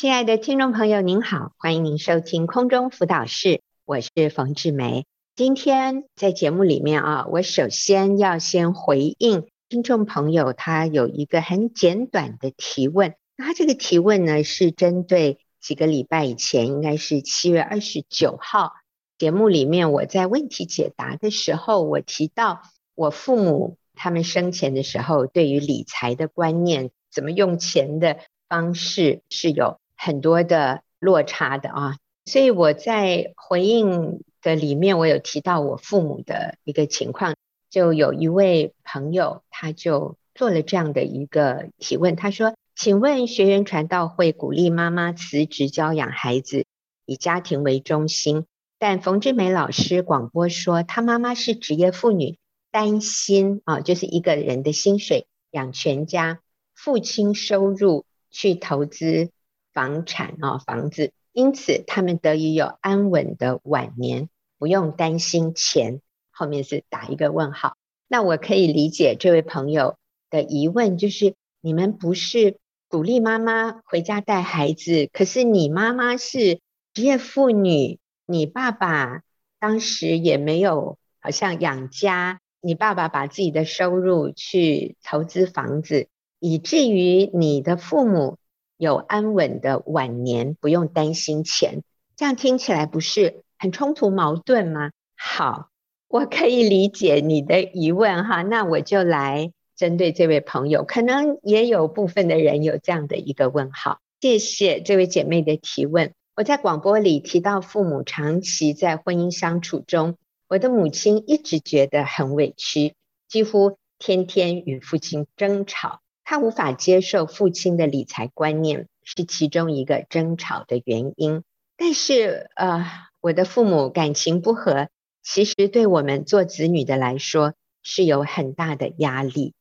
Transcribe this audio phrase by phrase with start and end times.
[0.00, 5.06] 亲爱的听众朋友，您好，欢迎您收听空中辅导室，我是冯志梅。
[5.34, 13.16] 今天在节目里面啊，我首先要先回应听众朋友，他有一个很简短的提问。
[13.36, 18.74] 那他这个提问呢，是针对几个礼拜以前，应该是七月二十九号
[19.18, 22.62] 节目里面，我在问题解答的时候，我提到
[22.94, 28.18] 我父母他们生前的时候，对于理财的观念，怎么用钱的
[28.48, 29.80] 方式是有。
[29.98, 37.34] 很多的落差的啊，所以我在回应的里面，我有提到我父母的一个情况，
[37.68, 46.64] 就有一位朋友，他就做了这样的一个提问，他说：“请问学员传道会鼓励妈妈辞职教养孩子，
[47.04, 48.46] 以家庭为中心，
[48.78, 52.38] 但冯志梅老师广播说，她妈妈是职业妇女，
[52.70, 56.38] 担心啊，就是一个人的薪水养全家，
[56.72, 59.30] 父亲收入去投资。”
[59.78, 66.00] 房产啊，房子，因此他们得以有安稳的晚年，不用担心钱。
[66.32, 67.76] 后面是打一个问号。
[68.08, 69.96] 那我可以理解这位朋友
[70.30, 72.56] 的疑问，就是你们不是
[72.88, 76.58] 鼓励妈妈回家带孩子，可是你妈妈是
[76.92, 79.22] 职业妇女，你爸爸
[79.60, 86.08] 当时也没有好像养家，你爸爸把自己的收入去投资房子，
[86.40, 88.38] 以至于你的父母。
[88.78, 91.82] 有安稳的晚年，不用担心钱，
[92.16, 94.92] 这样听起来不是很冲突矛盾吗？
[95.16, 95.68] 好，
[96.06, 103.98] 我可以理解你的疑问哈，那我就来针对这位朋友，可能也有部分的人有这样的一个问号。
[104.20, 106.12] 谢谢这位姐妹的提问。
[106.36, 110.16] 我在广播里提到，父母长期在婚姻相处中，
[110.48, 112.94] 我的母亲一直觉得很委屈，
[113.28, 116.00] 几乎天天与父亲争吵。
[116.30, 121.42] 他无法接受父亲的理财观念，是其中一个争吵的原因。
[121.74, 122.84] 但是，呃，
[123.22, 124.90] 我的父母感情不和，
[125.22, 129.54] 其实对我们做子女的来说是有很大的压力。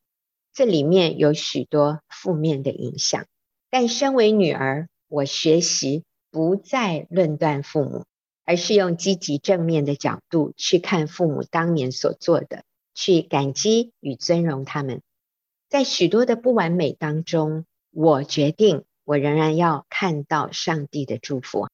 [0.53, 3.23] 这里面有许多负面的影响。
[3.69, 8.03] 但身为女儿，我学习不再论断父母，
[8.43, 15.01] 而是用积极正面的角度去看父母当年所做的，去感激与尊荣他们。
[15.69, 21.67] 在许多的不完美当中，我决定，我仍然要看到上帝的祝福。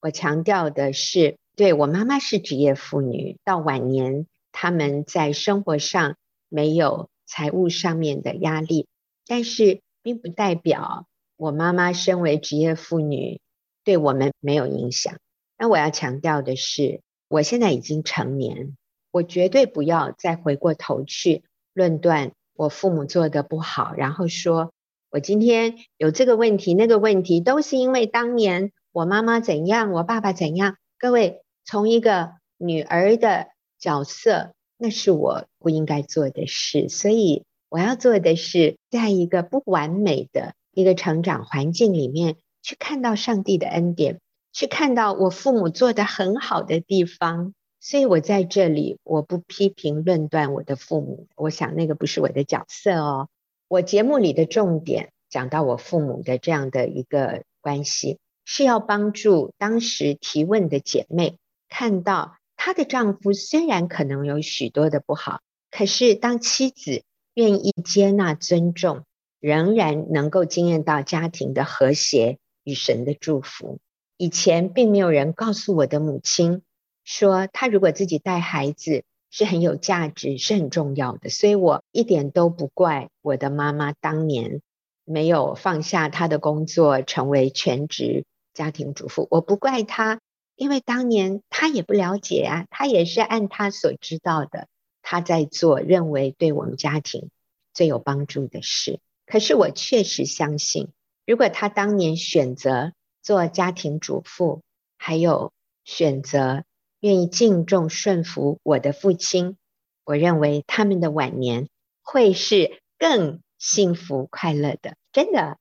[0.00, 6.16] 我强调的是，对，我妈妈是职业妇女，到晚年他们在生活上
[6.48, 8.86] 没有财务上面的压力，
[9.26, 13.40] 但是并不代表我妈妈身为职业妇女
[13.82, 15.18] 对我们没有影响。
[15.58, 18.76] 那我要强调的是，我现在已经成年，
[19.10, 21.42] 我绝对不要再回过头去
[21.74, 22.30] 论断。
[22.60, 24.70] 我父母做的不好，然后说
[25.10, 30.76] 我今天有这个问题、那个问题，都是因为当年我妈妈怎样，我爸爸怎样。
[30.98, 33.46] 各位，从一个女儿的
[33.78, 36.90] 角色，那是我不应该做的事。
[36.90, 44.20] 所以我要做的是，在一个不完美的一个成长环境里面，去看到上帝的恩典，
[44.52, 47.54] 去看到我父母做的很好的地方。
[47.82, 53.28] 所以我在这里，我不批评论断我的父母，我想那个不是我的角色哦。
[53.68, 61.38] 我节目里的重点讲到我父母的这样的一个关系，是要帮助当时提问的姐妹
[61.70, 67.02] 看到她的丈夫虽然可能有许多的不好，可是当妻子
[67.32, 69.04] 愿意接纳、尊重，
[69.40, 73.78] 仍然能够经验到家庭的和谐与神的祝福。
[74.18, 76.60] 以前并没有人告诉我的母亲。
[77.04, 84.60] 说他如果自己带孩子是很有价值，是很重要的，所以我一点都不怪我的妈妈当年
[85.04, 88.24] 没有放下她的工作，成为全职
[88.54, 89.28] 家庭主妇。
[89.30, 90.20] 我不怪她，
[90.56, 94.66] 因为当年她也不了解啊，她也是按她所知道的，
[95.00, 97.30] 她在做认为对我们家庭
[97.72, 99.00] 最有帮助的事。
[99.26, 100.88] 可是我确实相信，
[101.24, 102.92] 如果她当年选择
[103.22, 104.62] 做家庭主妇，
[104.98, 105.52] 还有
[105.84, 106.64] 选择。
[107.00, 109.56] 愿意敬重顺服我的父亲，
[110.04, 111.68] 我认为他们的晚年
[112.02, 114.96] 会是更幸福快乐的。
[115.10, 115.58] 真的，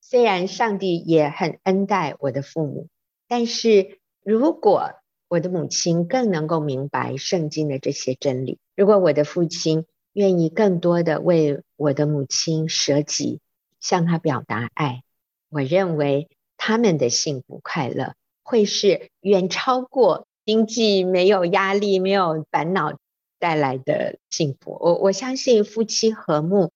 [0.00, 2.88] 虽然上帝也很恩待我的父母，
[3.28, 4.94] 但是如果
[5.28, 13.40] 我的母亲更能够明白圣经的这些真理，如果我的父亲愿意更多的为我的母亲舍己，
[13.78, 15.04] 向她表达爱，
[15.50, 20.26] 我认为他们的幸福快乐会是远超过。
[20.50, 22.98] 经济没有压力、没有烦恼
[23.38, 26.72] 带来的幸福，我我相信夫妻和睦，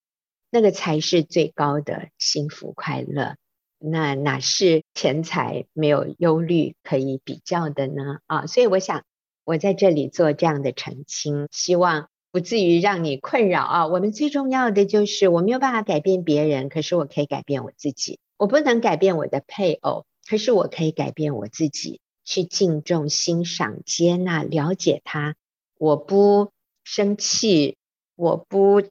[0.49, 3.35] 那个才是最高的幸福快乐。
[3.77, 8.19] 那哪是钱财没有忧虑可以比较的呢？
[8.27, 9.03] 啊，所以我想
[9.43, 13.87] 我在这里做这样的澄清，希望不至于让你困扰啊。
[13.87, 18.19] 我们最重要的就是我没有办法改变别人，可是我可以改变我自己。
[18.37, 25.37] 我不能改变我的配偶，可是我可以改变我自己，去敬重、欣赏、接纳、了解他。
[25.77, 26.51] 我不
[26.83, 27.77] 生气，
[28.15, 28.81] 我不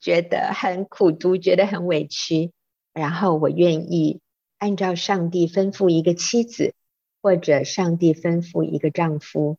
[0.00, 2.52] 觉得很苦读，觉得很委屈，
[2.94, 4.20] 然后我愿意
[4.56, 6.72] 按照上帝吩咐一个妻子，
[7.20, 9.58] 或者上帝吩咐一个丈夫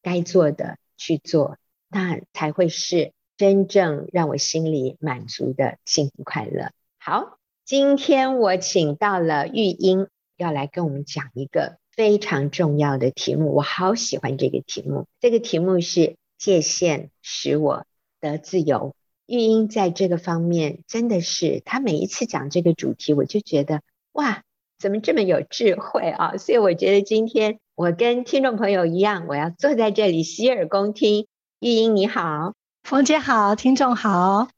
[0.00, 1.58] 该做的去做，
[1.88, 6.70] 那才会是真正让我心里满足的幸福快乐。
[6.96, 7.38] 好。
[7.66, 10.06] 今天我请到了玉英，
[10.36, 13.54] 要来跟我们讲一个非常重要的题目。
[13.54, 17.86] 我好喜欢这个题目，这个题目是界限使我
[18.20, 18.94] 得自由。
[19.26, 23.80] 玉英在这个方面真的是，她每一次讲这个主题，我就觉得
[24.12, 24.42] 哇，
[24.78, 26.36] 怎么这么有智慧啊！
[26.36, 31.26] 所以我觉得今天我跟听众朋友一样，我要坐在这里洗耳恭听。
[31.58, 34.48] 玉英你好，冯姐好，听众好，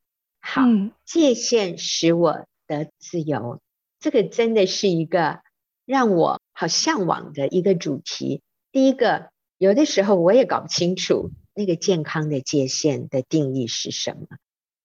[0.41, 0.63] 好，
[1.07, 2.45] 界限使我。
[2.69, 3.63] 得自由，
[3.99, 5.41] 这个真的是一个
[5.89, 8.43] 让我好向往的一个主题。
[8.71, 14.37] 第一个，有的时候我也搞不清楚那个健康的界限的定义是什么。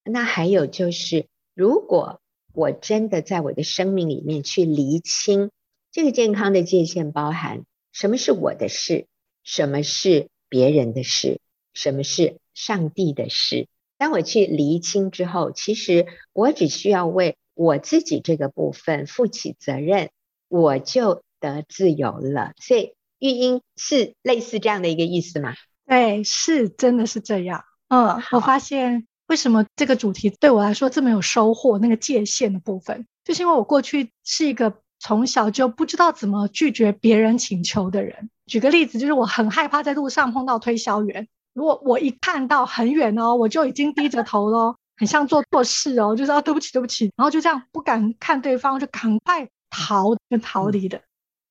[0.05, 2.21] 那还有就是，如果
[2.53, 5.51] 我真的在我的生命里面去厘清
[5.91, 9.07] 这个健康的界限，包含什么是我的事，
[9.43, 11.41] 什么是别人的事，
[11.73, 13.67] 什么是上帝的事。
[13.97, 20.09] 当我去厘清之后，其实我只需要为我自己这个部分负起责任，
[20.53, 22.51] 我就得自由了。
[22.57, 25.55] 所以育婴是类似这样的一个意思吗？
[25.87, 27.63] 对，是真的是这样。
[27.87, 38.29] 嗯，我发现为什么这个主题对我来说这么有收获，那个界限的部分，就是因为我过去是一个从小就不知道怎么拒绝别人请求的人。
[38.45, 44.75] 举个例子，就是我很害怕在路上碰到推销员，如果我一看到很远哦，我就已经低着头喽。
[44.95, 51.01] 很像做错事哦，就是啊，对不起，对不起，然后就这样不敢看对方，就赶快逃跟逃离的。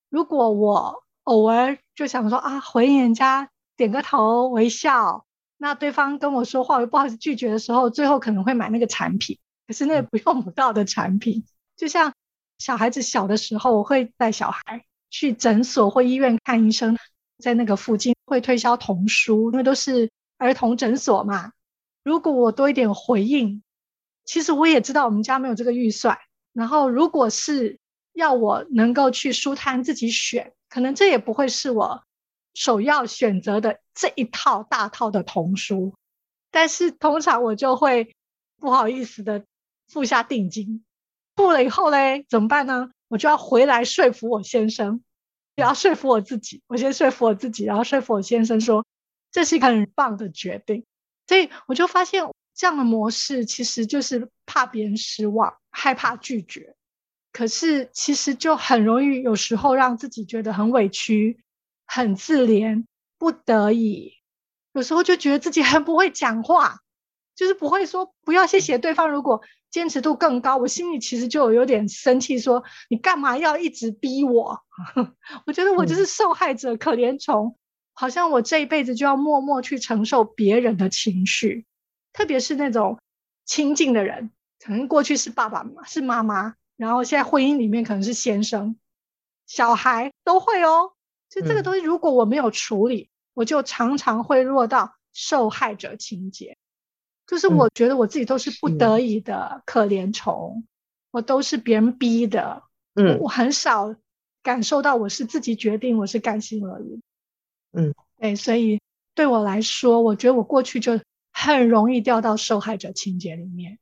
[0.09, 5.27] 如果我偶尔就想说啊，回应人家点个头微笑，
[5.59, 11.45] 那对方跟我说话，我又不好意思拒绝的时候，最后可能会买那个产品，可是那个不用不到的产品。
[11.77, 12.13] 就像
[12.59, 16.97] 小孩子小的时候，我会带小孩去诊所或医院看医生，
[17.39, 21.53] 在那个附近会推销童书，因为都是儿童诊所嘛。
[22.05, 23.63] 如果我多一点回应，
[24.25, 26.19] 其实我也知道我们家没有这个预算。
[26.53, 27.79] 然后，如果是
[28.13, 32.05] 要我能够去书摊自己选，可能这也不会是我
[32.55, 35.95] 首要选择的这一套大套的童书。
[36.51, 38.15] 但是通常我就会
[38.59, 39.45] 不好意思的
[39.89, 40.85] 付下定金，
[41.35, 42.91] 付了以后嘞，怎么办呢？
[43.09, 45.03] 我就要回来说服我先生，
[45.55, 46.63] 也要说服我自己。
[46.67, 48.87] 我先说服我自己，然后说服我先生说，
[49.31, 50.85] 这是一个很棒的决定。
[51.27, 52.25] 所以我就发现
[52.55, 56.75] 这样的模式其实就是怕别人失望，害怕拒绝，
[57.33, 61.43] 可是其实就很容易有时候让自己觉得很委屈、
[61.87, 62.85] 很自怜、
[63.19, 64.13] 不得已，
[64.73, 66.81] 有时候就觉得自己很不会讲话，
[67.35, 69.11] 就是不会说不要谢谢对方。
[69.11, 69.41] 如果
[69.71, 74.61] 坚持度更高，我心里其实就有点生气，说你干嘛要一直逼我？
[75.47, 77.57] 我觉得我就是受害者，可怜虫。
[77.95, 81.67] 好像我这一辈子就要默默去承受别人的情绪，
[82.13, 82.99] 特别是那种
[83.45, 88.75] 亲近的人，可能过去是爸爸妈是妈妈，然后现在婚姻里面可能是先生、
[89.47, 90.95] 小孩都会哦。
[91.29, 96.59] 就这个东西，如果我没有处理，嗯、我就常常会落到受害者情节，
[97.25, 100.65] 就是我觉得我自己都是不得已的可怜虫，
[101.13, 102.65] 我都是别人逼的，
[102.97, 103.95] 嗯，我很少
[104.43, 107.01] 感受到我是自己决定，我是甘心乐意。
[107.71, 108.81] 嗯，对，所以
[109.15, 111.01] 对我来说，我觉得我过去就
[111.33, 113.79] 很容易掉到受害者情节里面。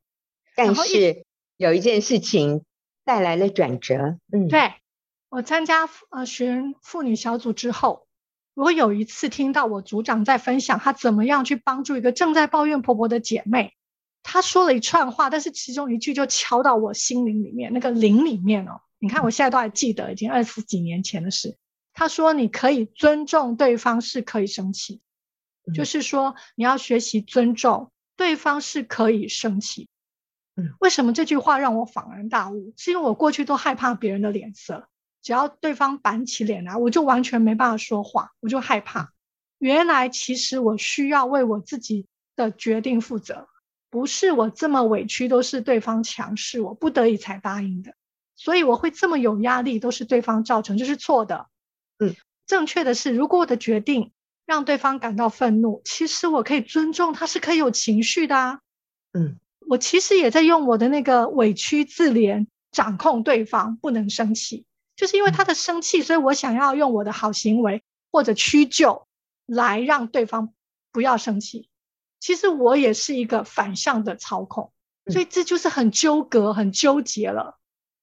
[0.54, 1.25] 但是
[1.57, 2.62] 有一件事情
[3.04, 4.19] 带来了转折。
[4.33, 4.73] 嗯，对，
[5.28, 8.07] 我参加呃学员妇女小组之后，
[8.54, 13.75] 我有一次听到我组长在分享他怎么样去帮助一个正在抱怨婆婆的姐妹，
[14.23, 18.80] 他说了一串话，但是其中一句就敲到我心灵里面那个灵里面哦。
[18.99, 21.57] 你看我现在都还记得，已经二十几年前的事。
[21.92, 25.00] 他说：“你可以尊重对方，是可以生气，
[25.66, 29.88] 嗯、就是说你要学习尊重对方，是可以生气。
[30.60, 32.74] 嗯，为什么这句话让我恍然大悟？
[32.76, 34.88] 是因为我过去都害怕别人的脸色，
[35.22, 39.12] 只要对方板起脸来，我就完全没办法说话，我就害怕。
[39.58, 43.48] 原来其实我需要为我自己的决定负责，
[43.90, 47.94] 不是我这么委屈都是对方强势，我不得已才答应的。
[48.36, 51.48] 所以我会这么有压力，都是对方造成，这是错的。
[51.98, 52.14] 嗯，
[52.46, 54.12] 正确的是，如果我的决定
[54.46, 58.60] 让对方感到愤怒，其实我可以尊重他，是可以有情绪的啊。
[59.12, 59.38] 嗯，
[59.70, 69.06] 我其实也在用我的那个委屈自怜掌控对方，不能生气，就是因为他的生气，所以我想要用我的好行为或者屈就
[69.46, 70.52] 来让对方
[70.90, 71.68] 不要生气。
[72.18, 74.72] 其实我也是一个反向的操控，
[75.06, 77.56] 所以这就是很纠葛、很纠结了。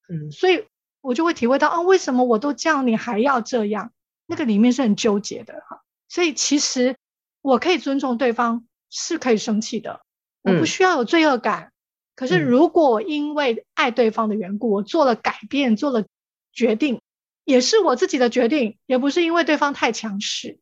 [0.07, 0.65] 嗯，所以
[1.01, 3.91] 我就会体会到啊，为什么我都这样，你还要这样？
[4.25, 5.81] 那个里面是很纠结的哈。
[6.07, 6.95] 所以其实
[7.41, 9.99] 我可以尊重对方，是可以生气的，
[10.47, 11.71] 我不需要有罪恶感。
[12.15, 16.05] 可是如果因为爱对方的缘故，我做了改变，做了
[16.51, 16.99] 决定，
[17.45, 20.57] 也是我自己的决定，也不是因为对方太强势。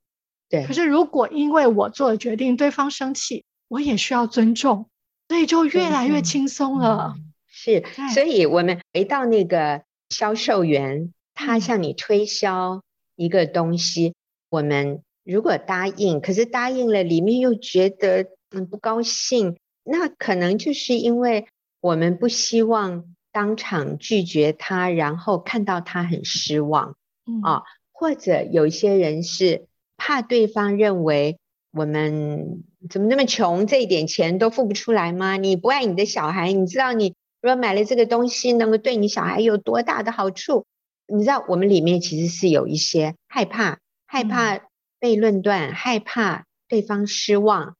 [0.50, 0.66] 对。
[0.66, 4.90] 可是如果因为我做了决定，对方生气，我也需要尊重，
[5.30, 7.16] 所以就越来越轻松了。
[7.48, 12.84] 是，所以我们回到那个销售员，他向你推销
[13.16, 14.14] 一个东西，
[14.50, 21.48] 我们如果答应，可是答应了，里面又觉得嗯不高兴，那可能就是因为
[21.80, 27.64] 我们不希望当场拒绝他，然后看到他很失望，嗯啊，
[27.94, 31.38] 或者有一些人是怕对方认为
[31.72, 35.38] 我们怎么那么穷，这一点钱都付不出来吗？
[35.38, 37.14] 你不爱你的小孩，你知道你。
[37.42, 40.66] 如果买了这个东西，能够对你小孩有多大的好处？
[41.06, 43.78] 你知道，我们里面其实是有一些害怕，
[44.08, 44.62] 害怕
[45.00, 47.76] 被论断，嗯、害怕对方失望。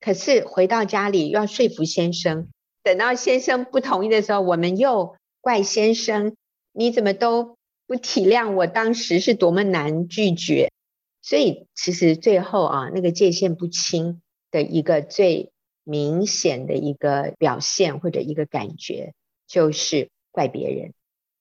[0.00, 2.48] 可是回到家里要说服先生，
[2.82, 6.36] 等到先生不同意的时候，我们又怪先生，
[6.72, 10.70] 你怎么都不体谅我当时是多么难拒绝。
[11.22, 15.52] 所以其实最后啊，那个界限不清的一个最。
[15.82, 19.14] 明显的一个表现或者一个感觉，
[19.48, 20.92] 就是怪别人，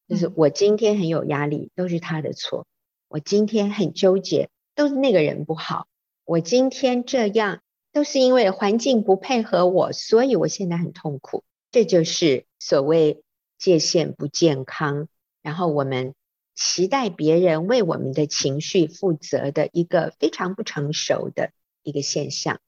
[0.08, 2.64] 就是我今天很有压力，都是他的错；
[3.10, 5.84] 我今天很纠结，都是那个人不好；
[6.24, 7.60] 我今天这样，
[7.92, 11.44] 都是因为环境不配合我，所以我现在很痛苦。
[11.72, 13.24] 这就是所谓
[13.58, 15.08] 界限不健康，
[15.42, 16.14] 然后我们
[16.56, 21.52] 期待别人为我们的情绪负责的一个非常不成熟的
[21.84, 22.60] 一个现象。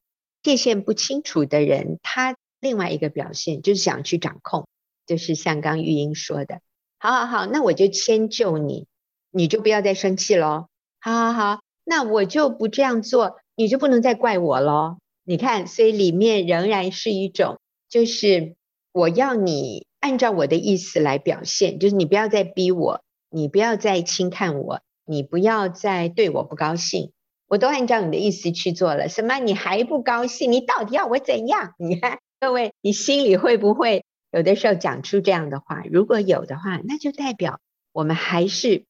[0.44, 4.68] 界限不清楚的人，他另外一个表现就是想去掌控，
[5.06, 6.62] 就是像刚玉英说的，
[7.00, 8.88] 好好好，那我就迁就你，
[9.30, 10.68] 你就不要再生气喽。
[11.00, 14.98] 好好好，那我就不这样做，你就不能再怪我喽。
[15.32, 17.58] 你看，所以里面仍然是一种，
[17.88, 18.58] 就是
[18.92, 27.14] 我要你按照我的意思来表现，就是你不要再逼我，你不要再轻看我，你不要再对我不高兴。
[27.48, 30.52] 我都按照你的意思去做了，什么你还不高兴？
[30.52, 31.76] 你到底要我怎样？
[31.80, 35.82] 你看，各位，你心里会不会有的时候讲出这样的话？
[35.90, 37.62] 如果有的话，那就代表
[37.94, 38.84] 我们还是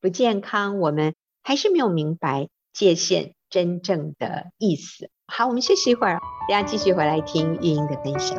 [0.00, 5.08] 不健康，我们还是没有明白界限真正的意思。
[5.36, 8.38] 好，我们休息一会儿，大家继续回来听玉英的分享。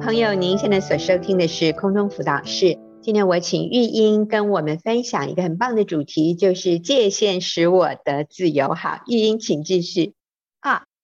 [0.00, 2.78] 朋友，您现在所收听的是空中辅导室。
[3.02, 8.74] 今天我请玉英跟我们分享一个很棒的主题，就是界限使我得自由。
[8.74, 10.14] 好，玉英，请继续。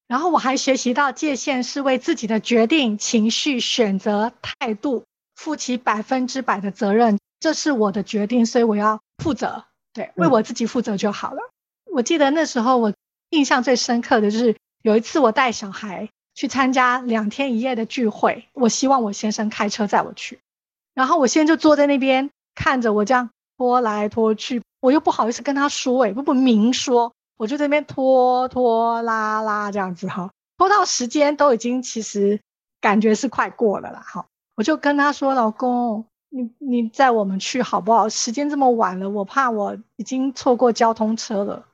[0.07, 7.19] 啊，然后我还学习到，界限是为自己的决定、情绪、选择、态度负起百分之百的责任。
[7.39, 9.63] 这是我的决定，所以我要负责。
[9.93, 11.39] 对，为我自己负责就好了。
[11.85, 11.93] 嗯。
[11.93, 12.93] 我记得那时候我
[13.29, 16.09] 印象最深刻的就是有一次我带小孩。
[16.37, 20.39] 去参加两天一夜的聚会，我希望我先生开车载我去，
[20.93, 32.41] 然后我先就坐在那边看着我这样拖来拖去，我又不好意思跟他说，哎，不不明说，我就在那边拖拖拉拉这样子哈，拖到时间都已经其实
[32.81, 34.25] 感觉是快过了啦，哈，
[34.55, 38.09] 我就跟他说，老公，你你载我们去好不好？
[38.09, 41.65] 时间这么晚了，我怕我已经错过交通车了。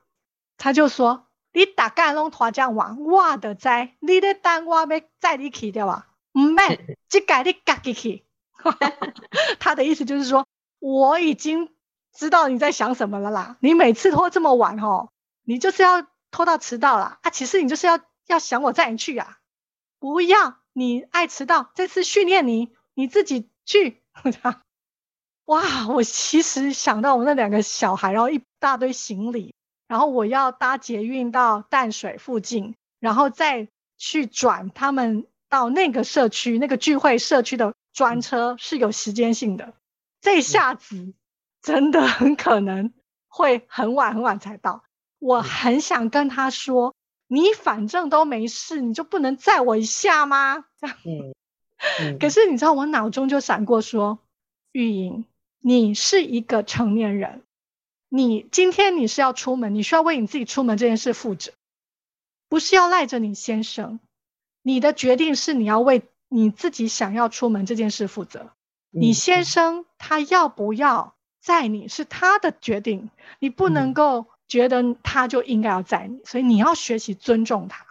[0.56, 1.24] 他就说。
[1.56, 3.68] 你大概拢拖这样晚，我都知。
[4.00, 4.86] 你咧等我要
[5.20, 6.08] 载你去对吧？
[6.32, 8.24] 唔免，即个你自己去。
[9.60, 10.44] 他的意思就是说，
[10.80, 11.70] 我已经
[12.12, 13.56] 知道你在想什么了啦。
[13.60, 15.10] 你每次拖这么晚吼，
[15.44, 17.18] 你就是要拖到迟到啦。
[17.22, 19.38] 啊，其实你就是要要想我载你去啊。
[19.98, 24.02] 不要，你爱迟到，这次训练你，你自己去。
[25.46, 29.54] 哇，我其实想到我那两个小孩，然后一大堆行李。
[29.86, 39.74] 然后我要搭捷运到淡水附近，然后再去转他们到那个社区，那个聚会社区的专车是有时间性的。
[40.22, 41.12] 这下子
[41.60, 42.94] 真的很可能
[43.28, 44.82] 会很晚很晚才到。
[45.24, 46.94] 我很想跟他说
[47.28, 50.96] ：“你反正都没事，你就不能载我一下吗？”这样。
[51.06, 51.34] 嗯
[51.98, 54.18] 嗯、可是你知道，我脑中就闪过说
[54.72, 55.24] ：“玉莹，
[55.60, 57.42] 你是一个成年人，
[58.10, 61.52] 你今天你是要出门，你需要为你自己出门这件事负责，
[62.50, 64.00] 不是要赖着你先生。
[64.60, 68.50] 你的决定是你要为你自己想要出门这件事负责。
[68.90, 77.86] 你先生他要不要载你是他的决定，你不能够觉得他就应该要载你，所以你要学习尊重他。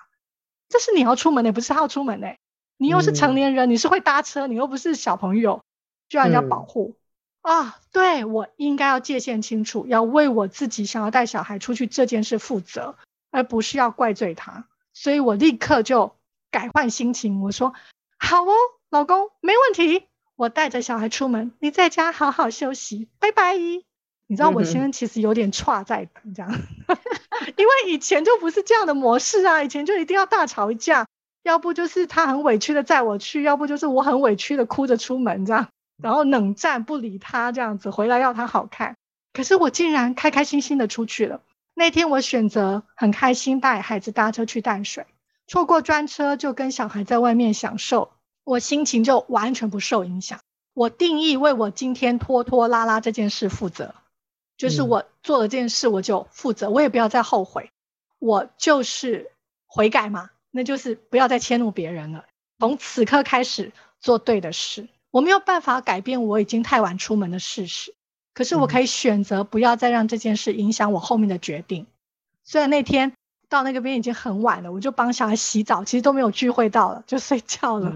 [0.69, 2.35] 这是你要出门的，不是他要出门的。”
[2.77, 5.63] 你又是成年人，嗯、你是会搭车，你又不是小朋友，
[6.09, 6.95] 就要人家保护、
[7.43, 7.79] 嗯、啊！
[7.93, 12.97] 对，我应该要界限清楚，要为我自己想要带小孩出去这件事负责，
[13.31, 14.65] 而不是要怪罪他。
[14.91, 16.15] 所以我立刻就
[16.51, 17.73] 改换心情，我说
[18.17, 18.51] ：“好哦，
[18.89, 23.55] 老公，没问题，我带着小孩出门，你在家好好休息，拜拜。”
[24.27, 26.51] 你知道我先生其实有点差在等这样，
[27.57, 31.05] 因为以前就不是这样的模式啊，以前就一定要大吵一架。
[31.43, 35.67] 要不就是他很委屈的载我去，要不就是我很委屈的哭着出门这样，
[36.01, 38.95] 然后冷战不理他这样子，回来要他好看。
[39.33, 41.41] 可是我竟然开开心心的出去了。
[41.73, 45.05] 那天我选择很开心带孩子搭车去淡水，
[45.45, 48.11] 错过专车就跟小孩在外面享受，
[48.45, 50.39] 我心情就完全不受影响。
[50.73, 53.93] 我定义为我今天拖拖拉拉这件事负责，
[54.57, 57.69] 就是我做了这件事我就负责，我也不要再后悔，
[58.19, 59.31] 我就是
[59.67, 60.29] 悔改嘛。
[60.51, 62.25] 那就是不要再迁怒别人了。
[62.59, 64.87] 从此刻开始做对的事。
[65.09, 67.93] 我没有办法改变我已经太晚出门的事实，
[68.33, 71.85] 可是我可以选择不要再让这件事影响我后面的决定。
[72.43, 73.13] 虽然那天
[73.47, 77.93] 到那个边已经很晚了，我就帮小孩洗澡，其实都没有聚会到了，就睡觉了。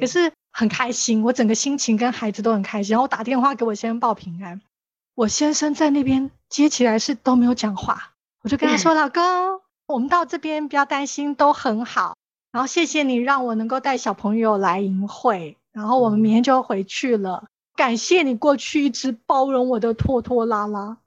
[0.00, 2.92] 可是很开心，我整个心情跟孩子都很开心。
[2.92, 4.60] 然后我打电话给我先生报平安，
[5.16, 9.22] 我先生在那边接起来是都没有讲话，我就跟他说：“老公。”
[9.88, 12.16] 我们到这边不要担心，都很好。
[12.52, 17.44] 然后谢谢你让我能够带小朋友来营会，然后我们明天就回去了。
[17.44, 20.98] 嗯、感谢你过去一直包容我的拖拖拉拉，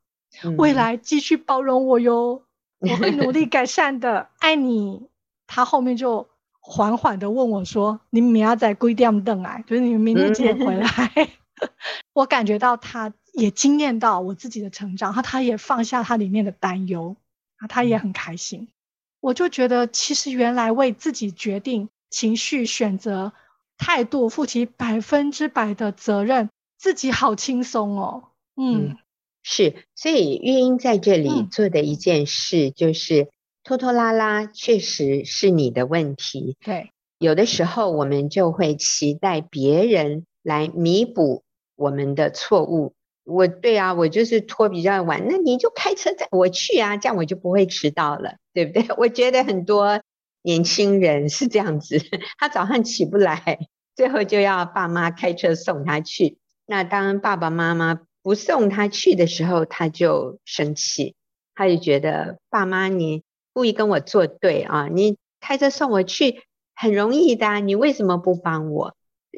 [0.43, 2.41] 嗯、未来继续包容我哟，
[2.80, 5.08] 我会努力改善的，爱你。
[5.45, 6.28] 他后面就
[6.60, 9.63] 缓缓的问我说：“你明天在几点等来？
[9.67, 10.88] 就是你们明天几点回来？”
[12.13, 17.15] 我感觉到他也惊艳到我自己的成长，然后他也放下他里面的担忧。
[17.62, 18.69] 啊，他也很开心，
[19.19, 23.34] 我就觉得其实原来为自己决定情绪、选择、
[23.78, 28.30] 态度负起百分之百的责任，自己好轻松哦。
[28.56, 28.97] 嗯，嗯，
[29.43, 33.28] 是，所以玉英在这里做的一件事就是
[33.65, 36.56] 拖拖拉拉，确实是你的问题。
[36.63, 41.43] 对，有的时候我们就会期待别人来弥补
[41.75, 42.93] 我们的错误。
[43.30, 48.86] 我对啊，我就是拖比较晚，那你就开车载我去啊，这样我就不会迟到了，对不对？
[48.98, 50.02] 我觉得很多
[50.42, 52.02] 年轻人是这样子，
[52.38, 53.60] 他早上起不来，
[53.96, 56.38] 最后就要爸妈开车送他去。
[56.65, 61.15] 那当爸爸妈妈不送他去的时候，他就生气，
[61.56, 66.44] 他就觉得爸妈你故意跟我作对啊，你开车送我去
[66.76, 68.96] 很容易的，你为什么不帮我？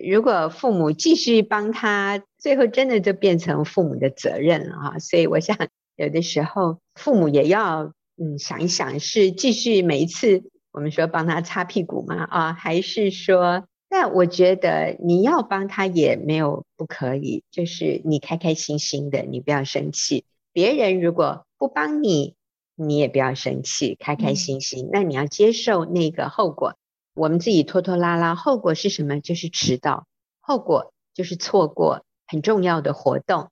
[0.09, 4.99] 如果父母继续帮他，最后真的就变成父母的责任了哈。
[4.99, 5.57] 所以我想，
[5.95, 12.23] 有的时候父母也要嗯想一想，是继续每一次我们说帮他擦屁股吗？
[12.29, 20.25] 啊，还是说，但我觉得你要帮他也没有不可以，就是你开开心心的，你不要生气。
[20.53, 22.35] 别人如果不帮你，
[22.75, 24.85] 你也不要生气，开开心心。
[24.87, 26.75] 嗯、那你要接受那个后果。
[27.21, 29.21] 我们自己拖拖拉拉，后果是什么？
[29.21, 30.07] 就是迟到，
[30.39, 33.51] 后果就是错过很重要的活动。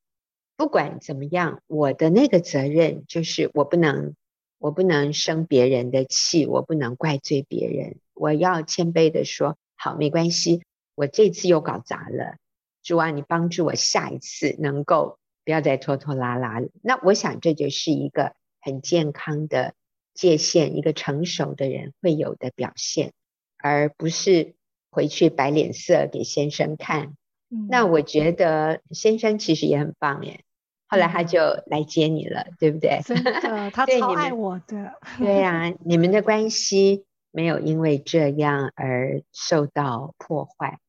[0.58, 4.16] 不管怎么样，我的那个责任就是我不能，
[4.58, 8.00] 我不能生别人的气，我不能怪罪别人。
[8.16, 10.64] 我要谦卑的说，好，没关系，
[10.96, 12.38] 我这次又搞砸了，
[12.82, 16.60] 主啊，你帮助我下一次能够不要再拖拖拉拉。
[16.82, 19.76] 那我想这就是一个很健康的
[20.16, 23.14] 界限，一个成熟的人会有的表现。
[23.60, 24.56] 而不是
[24.90, 27.14] 回去摆脸色给先生看。
[27.52, 30.42] 嗯、那我觉得先生其实也很棒耶。
[30.88, 33.00] 后来他就来接你了，嗯、对不对？
[33.06, 33.32] 真的，
[33.72, 34.94] 他 超爱我的。
[35.20, 40.80] 对呀、啊，你们的关系没有因为这样而受到破坏。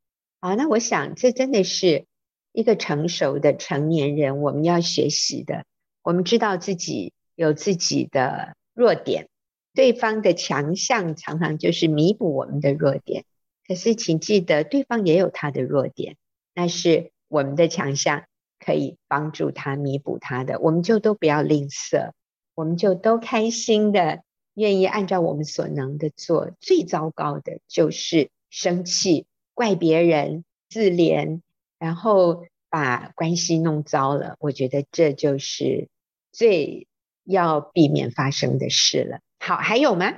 [0.40, 2.06] 啊，那我想这真的是
[2.52, 5.64] 一个成熟的成年人我们要学习的。
[6.02, 9.28] 我们知道自己有自己的弱点。
[9.72, 13.24] 对方的强项常常就是弥补我们的弱点，
[13.66, 16.16] 可是请记得，对方也有他的弱点，
[16.54, 18.24] 那是我们的强项，
[18.58, 22.10] 可以帮助他弥补他的，我们就都不要吝啬，
[22.54, 24.22] 我们就都开心的
[24.54, 26.50] 愿意按照我们所能的做。
[26.60, 31.40] 最糟糕的就是生气、怪别人、自怜，
[31.78, 34.34] 然后把关系弄糟了。
[34.40, 35.88] 我觉得这就是
[36.32, 36.88] 最
[37.24, 39.20] 要避免发生的事了。
[39.40, 40.12] 好，还有吗？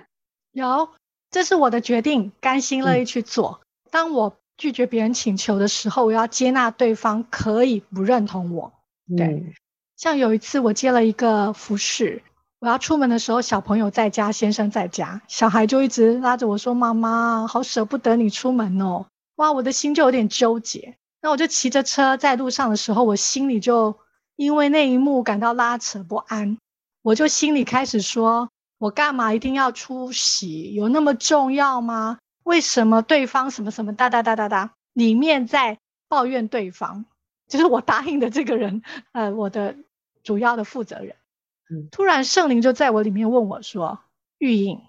[0.51, 0.91] 有，
[1.31, 3.61] 这是我的决定，甘心乐意去做。
[3.63, 8.73] 嗯、当我拒绝别人请求的时候，我要接纳对方可以不认同我。
[9.17, 9.55] 对，嗯、
[9.97, 12.23] 像有一次我接了一个服饰，
[12.59, 19.07] 我要出门的时候，小朋友在家，先生在家，小孩就一直拉着我说：“妈妈，好舍不得你出门哦。”
[19.37, 20.97] 哇，我的心就有点纠结。
[21.21, 23.97] 那我就骑着车在路上的时候，我心里就
[24.37, 26.59] 因为那一幕感到拉扯不安。
[27.03, 28.51] 我就心里开始说
[28.83, 30.75] ：“我干嘛一定要出席？
[30.75, 32.19] 有那么重要吗？
[32.43, 34.73] 为什么对方什么什么哒哒哒哒哒？
[34.93, 37.05] 里面在抱怨对方，
[37.47, 39.77] 就是我答应的这个人，呃，我的
[40.25, 41.15] 主要的负责人。
[41.71, 44.01] 嗯，突然圣灵就在我里面问我说
[44.39, 44.81] ：‘玉瑛，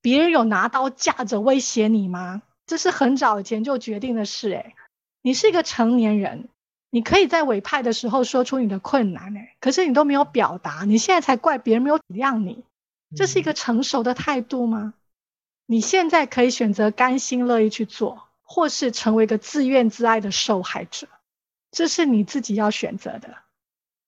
[0.00, 4.74] 别人有拿刀架着威胁你吗？’这是很早以前就决定的事，诶，
[5.20, 6.48] 你是一个成年人。”
[6.88, 12.64] 你可以在委派的时候说出你的困难，哎，可是你都没有表达，你现在才怪别人没有体谅你，
[13.16, 14.94] 这是一个成熟的态度吗？
[15.66, 21.08] 你现在可以选择甘心乐意去做，或是成为一个自怨自艾的受害者，
[21.70, 23.38] 这是你自己要选择的。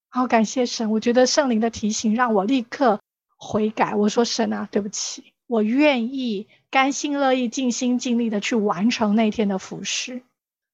[0.09, 2.99] 好，感谢神，我觉得圣灵的提醒让我立刻
[3.37, 3.95] 悔改。
[3.95, 10.21] 我说神啊，对不起，我愿意甘心乐意、尽心尽力的去完成那天的服事。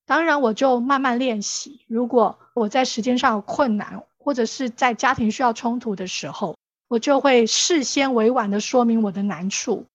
[0.06, 1.82] 当然，我就慢慢练习。
[1.88, 9.86] 如果我在时间上有困难，或者是在家庭需要冲突的时候，我就会事先委婉地说明我的难处。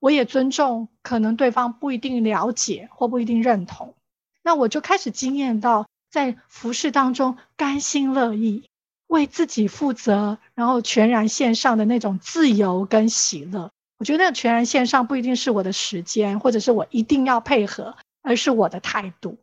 [0.00, 3.94] 我也尊重可能对方不一定了解或不一定认同。
[4.42, 8.62] 那我就开始经验到，在服饰当中甘心乐意
[9.08, 13.70] 为自己负责，然后全然献上的那种自由跟喜乐。
[13.98, 19.36] 我觉得那全然献上不一定是我的时间，或者是我一定要配合，而是我的态度。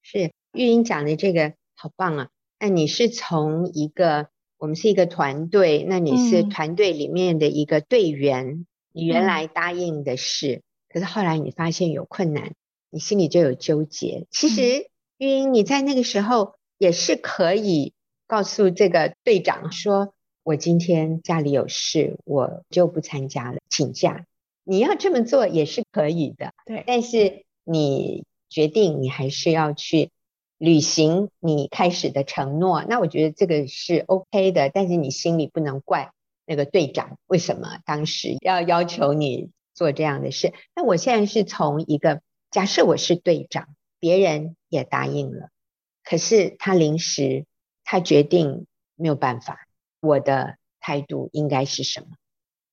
[0.00, 2.28] 是玉英讲的这个好棒啊！
[2.58, 4.30] 那你是从一个
[4.60, 12.52] 我们是一个团队，那你是团队里面的一个队员，嗯、你原来答应的事，嗯、可是后来你发现有困难，
[12.90, 14.26] 你心里就有纠结。
[14.30, 14.84] 其实、嗯、
[15.16, 17.94] 玉英你在那个时候也是可以
[18.26, 20.12] 告诉这个队长说
[20.44, 24.26] ：“我今天家里有事，我就不参加了，请假。”
[24.62, 26.84] 你要这么做也是可以的，对。
[26.86, 28.24] 但是你。
[28.52, 30.10] 决定你还是要去
[30.60, 36.12] 履行你开始的承诺，那我觉得这个是 OK 的，但是你心里不能怪
[36.44, 40.52] 那个队长为什么当时要要求你做这样的事。
[40.76, 42.20] 那我现在是从一个
[42.50, 43.68] 假设我是队长，
[43.98, 45.48] 别人也答应了，
[46.04, 47.46] 可是他临时
[47.82, 49.66] 他决定没有办法，
[50.02, 52.08] 我的态度应该是什么？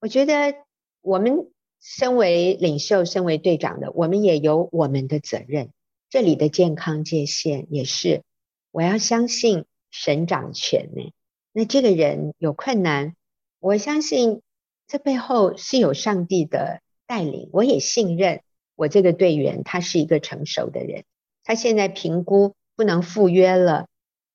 [0.02, 0.54] 我觉得
[1.02, 1.48] 我们。
[1.80, 5.70] 身为领袖，身为队长的，我们也有我们的责任。
[6.18, 8.24] 这里的健康界限也是，
[8.72, 11.14] 我要相信神掌权呢。
[11.54, 13.16] 那这个人有困难，
[13.60, 14.42] 我相信
[14.88, 17.52] 这背后是有上帝的带领。
[17.54, 18.42] 我也信任
[18.76, 21.04] 我这个队员，他是一个成熟的人。
[21.44, 23.86] 他现在评估不能赴约了，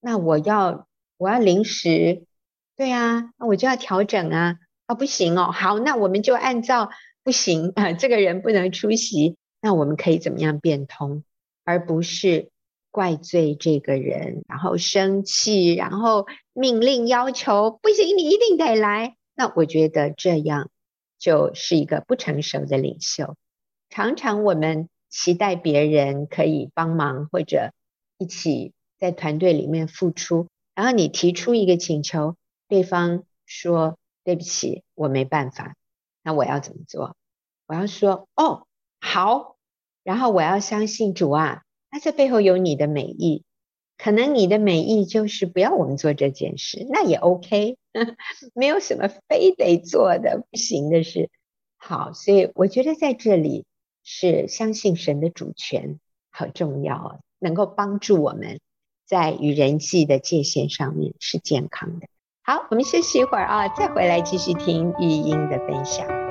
[0.01, 2.23] 那我要我要临时，
[2.77, 4.61] 对啊，那我就要调整啊。
[4.87, 6.91] 啊，不行哦，好，那我们就按照。
[7.25, 11.25] 不行啊，这个人不能出席，那我们可以怎么样变通，
[11.65, 12.51] 而不是
[12.91, 19.17] 怪罪这个人，然后生气，然后命令要求不行，你一定得来。
[19.35, 20.71] 那我觉得这样
[21.19, 23.37] 就是一个不成熟的领袖。
[23.89, 27.73] 常常我们期待别人可以帮忙或者
[28.19, 32.37] 一起在团队里面付出，然后你提出一个请求，
[32.69, 35.77] 对方说对不起，我没办法。
[36.23, 37.17] 那我要怎么做？
[37.67, 38.67] 我要说哦，
[39.01, 39.52] 好，
[40.05, 43.45] 然后我要相信主啊，那这背后有你的美意，
[43.99, 47.77] 可能你的美意就是不要我们做这件事，那也 OK，
[48.55, 51.31] 没有什么非得做的不行的事。
[51.77, 53.65] 好，所以我觉得在这里
[54.05, 58.61] 是相信神的主权好重要，能够帮助我们
[59.07, 62.07] 在与人际的界限上面是健康的。
[62.45, 66.22] 好，我们休息一会儿啊，再回来继续听玉英的分享。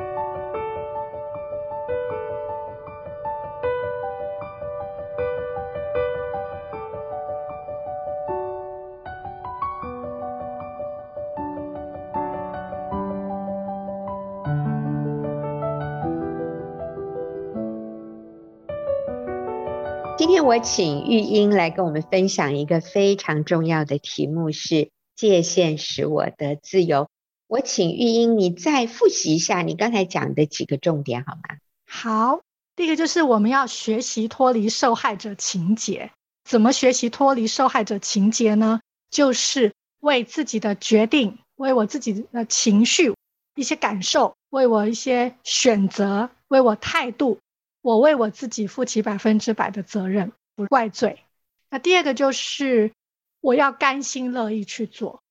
[20.42, 27.08] 天我请玉英来跟我们分享一个非常重要的题目，是界限使我得自由。
[27.46, 31.42] 我请玉英，你再复习一下你刚才讲的几个重点好吗？
[31.86, 32.42] 好，
[32.76, 36.10] 第一个就是我们要学习脱离受害者情节。
[36.44, 38.80] 怎么学习脱离受害者情节呢？
[39.12, 43.14] 就是为自己的决定，为我自己的情绪、
[43.54, 47.38] 一些感受，为我一些选择，为我态度。
[47.82, 51.24] 我为我自己负起百分之百的责任，不怪罪。
[51.70, 52.91] 那第二个就是
[53.39, 55.22] 我要甘心乐意去做。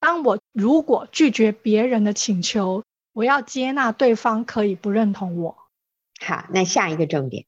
[0.00, 5.56] 当我如果拒绝别人的请求，我要接纳对方可以不认同我。
[6.20, 7.46] 好，那下一个重点，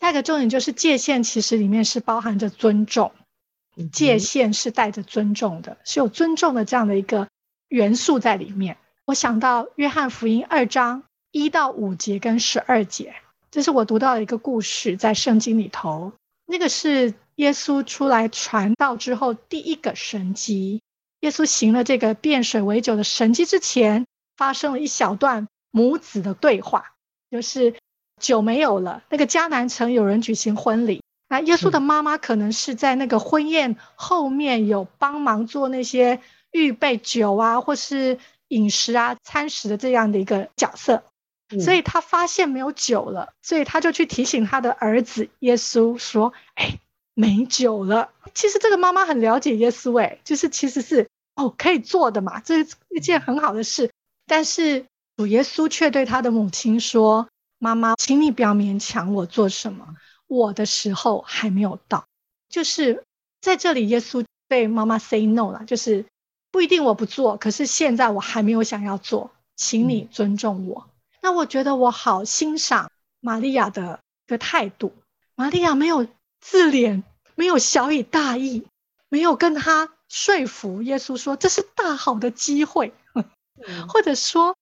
[0.00, 3.12] 下一个重点就是界限，其实里面是包含着尊重。
[3.92, 7.28] 界限是带着尊重的，是有尊重的这样的一个
[7.68, 8.76] 元素在里面。
[9.04, 13.14] 我想到约翰福音二章一到五节跟十二节。
[13.50, 16.12] 这是我读到的一个故事，在圣经里头，
[16.46, 20.82] 那个是耶稣出来传道之后第一个神迹。
[21.20, 24.06] 耶稣行了这个变水为酒的神迹之前，
[24.36, 26.92] 发生了一小段母子的对话，
[27.30, 27.74] 就是
[28.20, 36.20] 酒没有了，那个迦南城有人举行婚礼，那耶稣的妈妈可能是在那个婚宴后面有帮忙做那些
[36.52, 41.02] 预备酒啊，或是饮食啊、餐食的这样的一个角色。
[41.64, 46.78] 所以他发现没有酒了，所以他就去提醒他的儿子耶稣说：“哎，
[47.14, 53.90] 没酒了。”其实这个妈妈很了解耶稣，哎，就是其实是哦可以做的嘛，这是一件很好的事。
[54.26, 54.84] 但是
[55.16, 62.04] 主耶稣却对他的母亲说：“妈妈，请你不要勉强我做什么，我的时候还没有到。”
[62.50, 63.04] 就是
[63.40, 66.04] 在这里，耶稣对妈妈 say no 了，就是
[66.50, 70.84] 不一定我不做，可是现在我还没有想要做，请你尊重我。
[70.86, 70.87] 嗯
[71.20, 74.92] 那我觉得我好欣赏玛利亚的一个态度。
[75.34, 76.06] 玛利亚没有
[76.40, 77.02] 自怜，
[77.34, 78.66] 没有小以大义，
[79.08, 84.56] 没有跟他说服耶稣说这是大好的机会， 嗯、或者说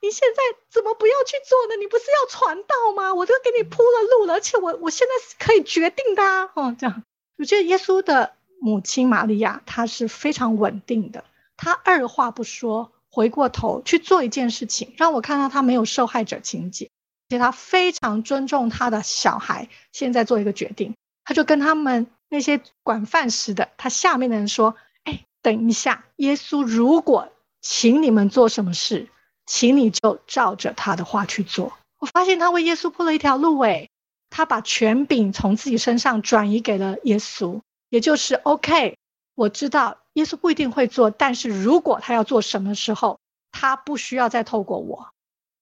[0.00, 1.76] 你现在怎么不要去做呢？
[1.80, 3.14] 你不是要传道吗？
[3.14, 6.50] 我都给你铺了路了，而且我我现在是可以决定的啊！
[6.54, 7.02] 哦，这样，
[7.38, 11.24] 我觉得耶稣的母亲玛利亚她是非常稳定的，
[11.56, 12.92] 她二话不说。
[13.14, 16.86] 回过头去做一件事情，让我看到他没有受害者情节，
[17.28, 19.68] 而且他非常尊重他的小孩。
[19.92, 27.28] 现在做一个决定，他就跟他们那些管饭食的，他下面的人说：“哎，等一下，耶稣如果
[27.60, 29.10] 请你们做什么事，
[29.44, 33.90] 请你就照着他的话去做。”我发现他为耶稣铺了一条路，哎，
[34.30, 38.96] 他把权柄从自己身上转移给了耶稣，也就是 OK，
[39.34, 39.98] 我知道。
[40.14, 43.18] 耶稣不一定会做，但是如果他要做什么时候，
[43.50, 45.10] 他不需要再透过我，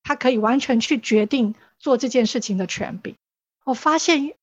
[0.03, 3.17] 他可以完全去决定做这件事情的权柄。
[3.65, 4.35] 我发现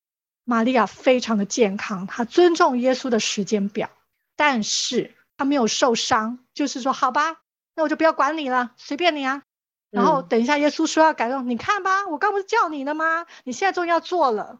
[0.43, 3.89] 玛利亚非常的健康，她尊重耶稣的时间表，
[4.38, 7.38] 但是她没有受伤，就是说好吧，
[7.76, 9.43] 那我就不要管你了，随便你啊。
[9.89, 13.26] 然后等一下耶稣说要改动，嗯、你看吧，我刚不是叫你了吗？
[13.43, 14.60] 你现在终于要做了，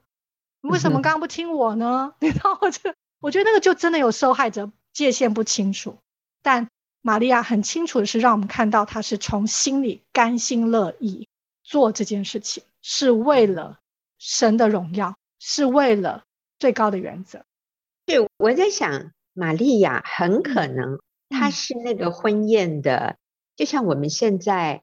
[0.62, 2.14] 你为什么刚刚不听我呢？
[2.20, 4.72] 你知道我这，我觉得那个就真的有受害者。
[4.98, 6.00] 界限不清楚，
[6.42, 6.70] 但
[7.04, 11.28] 玛利亚很清楚的是，让我们看到她是从心里甘心乐意
[11.64, 13.78] 做这件事情，是为了
[14.18, 16.24] 神的荣耀，是为了
[16.58, 17.46] 最高的原则。
[18.08, 23.18] 对，我在想，玛利亚很可能她是那个婚宴的，嗯、
[23.56, 24.82] 就像我们现在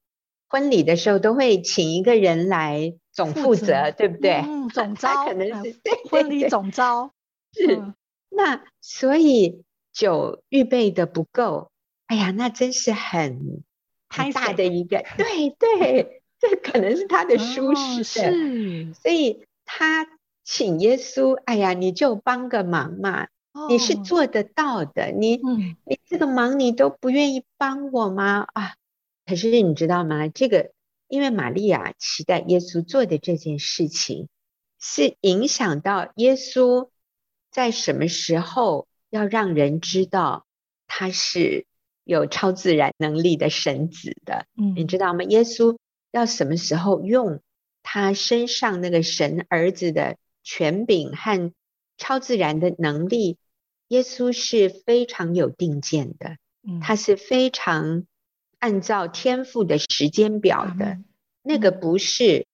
[0.49, 4.45] 婚礼的时候都会请一个人来总负责，负责对不对？
[4.47, 5.77] 嗯， 总招可能是
[6.09, 7.11] 婚礼总招，
[7.53, 7.95] 是、嗯、
[8.29, 9.64] 那所以。
[9.95, 11.71] 酒预备的不够，
[12.07, 13.63] 哎呀，那真是很
[14.09, 20.07] 很大的一个， 对对，这可能是他的舒适，哦，是，所以他
[20.43, 28.49] 请耶稣，哎呀，你就帮个忙嘛，哦，你是做得到的，你，嗯，你这个忙你都不愿意帮我吗？
[28.53, 28.75] 啊，
[29.25, 30.27] 可是你知道吗？
[30.27, 30.73] 这个
[31.07, 34.29] 因为玛利亚期待耶稣做的这件事情，
[34.81, 36.89] 是影响到耶稣
[37.53, 38.89] 在什么时候。
[39.15, 40.45] 要让人知道
[40.89, 41.67] 他是
[42.03, 45.23] 有超自然能力的神子的，嗯，你知道吗？
[45.23, 45.77] 耶稣
[46.11, 47.41] 要什么时候用
[47.85, 51.53] 他身上那个神儿子的权柄和
[51.97, 53.39] 超自然的能力？
[53.87, 58.05] 耶稣是非常有定见的，嗯，他是非常
[58.59, 61.05] 按照天赋的时间表的，嗯，
[61.41, 62.47] 那个不是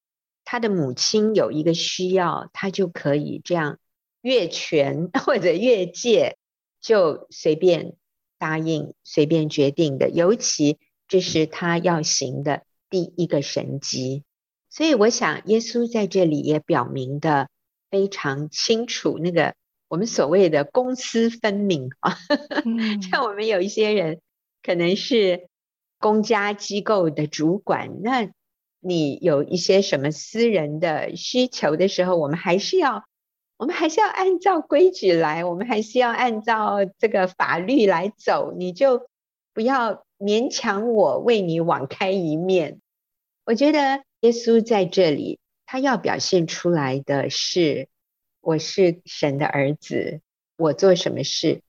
[0.45, 3.79] 他的母亲有一个需要，他就可以这样
[4.21, 6.37] 越权或者越界。
[6.81, 7.95] 就随便
[8.39, 14.25] 答应、随便决定的，尤其这是他要行的第一个神迹，
[14.71, 17.49] 所以我想耶稣在这里也表明的，
[17.91, 19.55] 非常清楚那个
[19.89, 22.17] 我们所谓的公私分明啊。
[22.65, 24.21] 嗯、像我们有一些人
[24.63, 25.49] 可能是
[25.99, 28.31] 公家机构的主管，那
[28.81, 33.05] 你有一些什么私人的需求的时候，我们还是要。
[33.61, 38.55] 我们还是要按照规矩来，我们还是要按照这个法律来走。
[38.57, 39.07] 你就
[39.53, 42.81] 不要勉强我为你网开一面。
[43.45, 47.91] 我觉得耶稣在这里，他要表现出来的是，
[48.41, 50.23] 我是神的儿子，
[50.57, 51.61] 我做什么事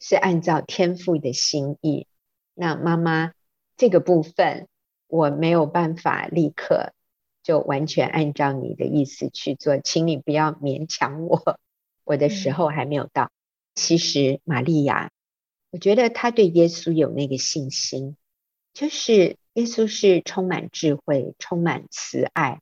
[0.00, 2.08] 是按照天父的心意。
[2.54, 3.34] 那妈妈
[3.76, 4.66] 这个部分，
[5.06, 6.92] 我没有办法立刻。
[7.46, 11.60] 就完全按照你的意思去做，请你不要勉强我，
[12.02, 13.26] 我的时候还没有到。
[13.26, 13.30] 嗯、
[13.76, 15.12] 其实玛利亚，
[15.70, 18.16] 我觉得她对耶稣有那个信心，
[18.74, 22.60] 就是耶稣是充满智慧、充满慈爱，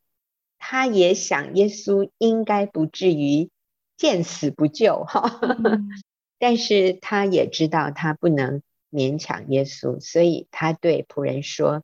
[0.59, 3.49] 她也想耶稣应该不至于
[3.97, 5.41] 见死不救哈。
[5.65, 5.89] 嗯、
[6.39, 11.83] 但是她也知道她不能勉强耶稣，所以她对仆人说。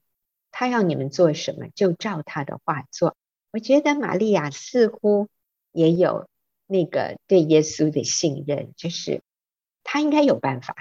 [0.51, 3.17] 他要你们做什么，就照他的话做。
[3.53, 5.29] 我觉得玛利亚似乎
[5.73, 6.29] 也有
[6.67, 9.23] 那个对耶稣的信任，就是
[9.83, 10.75] 他应该有办法，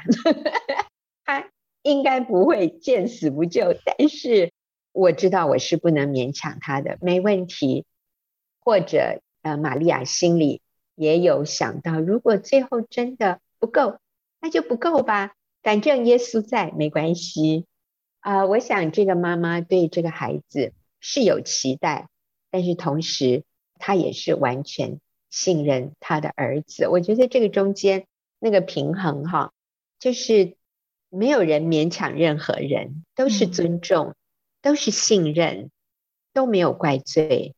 [1.25, 1.49] 他
[1.81, 3.75] 应该不会见死不救。
[3.85, 4.51] 但是
[4.91, 7.85] 我知道我是不能勉强他的，没问题。
[8.61, 10.61] 或者呃，玛利亚心里
[10.93, 13.97] 也有想到，如果最后真的不够，
[14.41, 17.65] 那就不够吧，反正耶稣在，没关系。
[18.19, 22.09] 啊、呃，我想这个妈妈对这个孩子是有期待，
[22.51, 23.43] 但是同时
[23.75, 26.87] 她也是完全信任她的儿子。
[26.87, 28.05] 我觉得这个中间
[28.39, 29.53] 那个平衡哈，
[29.99, 30.57] 就是
[31.09, 34.15] 没有人勉强任何人，都是尊重，
[34.61, 35.71] 都是信任，
[36.33, 37.55] 都没有怪罪，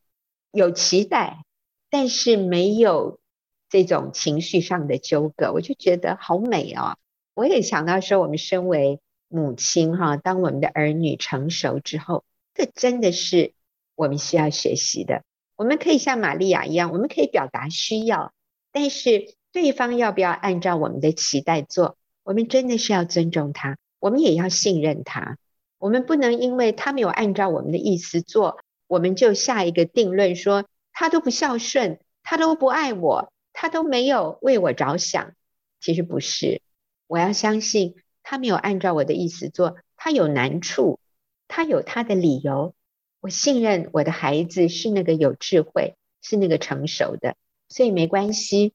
[0.51, 1.43] 有期待，
[1.89, 3.19] 但是没有
[3.67, 5.51] 这种情绪上的纠葛。
[5.53, 6.97] 我就觉得好美哦。
[7.33, 8.99] 我也想到说，我们身为
[9.31, 13.53] 母亲哈，当我们的儿女成熟之后，这真的是
[13.95, 15.23] 我们需要学习的。
[15.55, 18.33] 我们可以像玛利亚一样，我们可以表达需要，
[18.71, 25.37] 但是对方要不要按照我们的期待做，我们真的是要尊重他，我们也要信任他。
[25.77, 35.31] 我们不能因为他没有按照我们的意思做，我们就下一个定论说他都不孝顺，他都不爱我，他都没有为我着想。
[35.79, 36.61] 其实不是，
[37.07, 37.95] 我要相信。
[38.31, 41.01] 他没有按照我的意思做，他有难处，
[41.49, 42.73] 他有他的理由。
[43.19, 47.35] 我信任我的孩子是那个有智慧，是那个成熟的，
[47.67, 48.71] 所以没关系。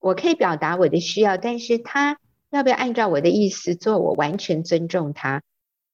[0.00, 2.18] 我可以表达我的需要，但是他
[2.50, 5.44] 要不要按照我的意思做，我完全尊重他。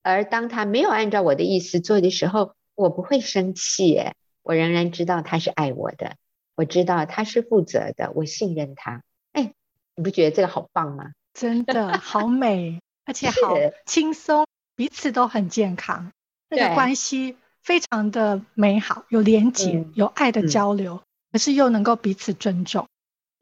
[0.00, 4.00] 而当他没有按照我的意思做的时候，我不会生气，
[4.42, 6.16] 我仍然知道他是爱我的，
[6.54, 9.02] 我知道他是负责的，我信任他。
[9.32, 9.52] 哎，
[9.94, 11.10] 你不觉得这个好棒吗？
[11.34, 12.80] 真的好美。
[13.06, 16.10] 而且好轻松，彼此都很健康，
[16.48, 22.88] 那个关系非常的美好，有连结，嗯、有爱的交流，嗯、可是又能够彼此尊重。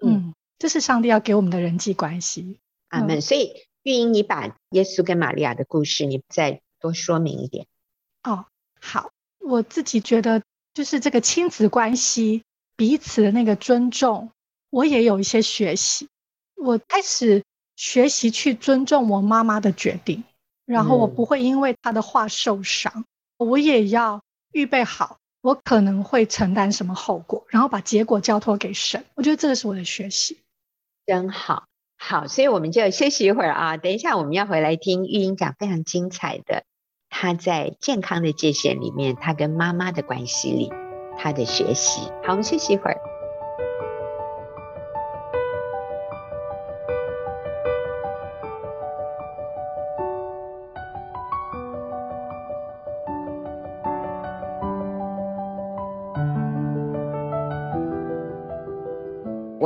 [0.04, 2.58] 嗯，嗯，这是上帝要给我们的人际关系。
[2.88, 3.20] 阿门。
[3.20, 7.66] 所以玉英，你把耶稣跟玛利亚的故事，你再多说明一点。
[8.24, 8.46] 哦，
[8.80, 10.42] 好，我自己觉得
[10.74, 12.42] 就是这个亲子关系
[12.74, 14.32] 彼此的那个尊重，
[14.70, 16.08] 我也有一些学习。
[16.56, 17.44] 我开始。
[17.76, 20.24] 学习去尊重我妈妈的决定，
[20.66, 23.04] 然后我不会因为她的话受伤，
[23.38, 29.04] 嗯、我也要预备好我可能会承担什么后果，然后把结果交托给神。
[29.14, 30.38] 我觉得这个是我的学习，
[31.06, 31.64] 真好。
[31.98, 36.64] 好，所以我们就休息一会儿啊，等一下我们要回来听玉英讲非常精彩的，
[37.08, 40.72] 她在健康的界限里面，她跟妈妈的关系里，
[41.16, 42.02] 她的学习。
[42.24, 43.11] 好，我们休息一会儿。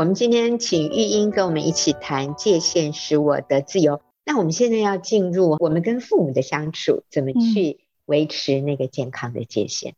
[0.07, 4.01] 们今天请玉英跟我们一起谈界限使我的自由。
[4.25, 9.95] 那我们现在要进入我们跟父母的相处，怎么去维持那个健康的界限？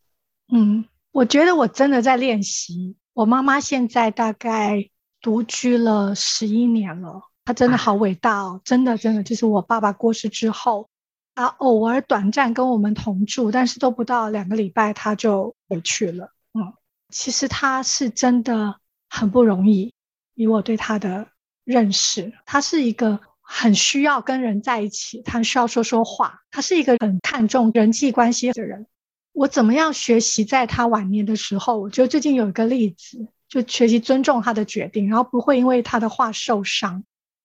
[0.52, 2.96] 嗯，我觉得我真的在练习。
[3.12, 4.88] 我妈妈现在大概
[5.20, 8.61] 独居了十一年了，她真的好伟大哦！
[8.61, 10.88] 啊、真的，真的，就是我爸爸过世之后，
[11.34, 16.32] 她偶尔短暂跟我们同住，但是都不到两个礼拜，她就回去了。
[16.54, 16.72] 嗯，
[17.11, 18.76] 其实她是真的。
[19.11, 19.94] 很不容易，
[20.39, 21.26] 以我对他的
[21.64, 28.86] 认识，他是一个很需要跟人在一起，他需要说说话，他是一个很看重人际关系的人。
[29.32, 31.80] 我怎么样学习在他晚年的时候？
[31.80, 37.03] 我觉得最近有一个例子，就学习尊重他的决定，然后不会因为他的话受伤。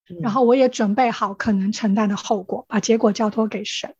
[0.07, 3.95] 嗯、然后我也准备好可能承担的后果，把结果交托给神。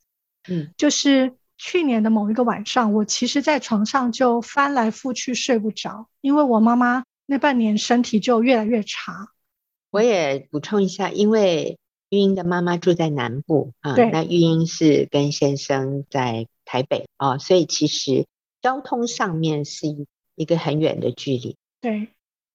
[0.48, 9.30] 嗯，就是去年的某一个晚上，我其实在床上就翻来覆去睡不着，因为我妈妈那半年身体就越来越差。
[9.90, 11.78] 我也补充一下，因为
[12.10, 18.26] 玉英的妈妈住在南部啊，对那玉英是跟先生在台北啊，所以其实
[18.62, 19.88] 交通上面是
[20.36, 21.58] 一个很远的距离。
[21.82, 22.10] 对。